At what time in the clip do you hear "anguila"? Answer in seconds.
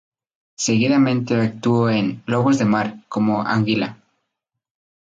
3.43-3.99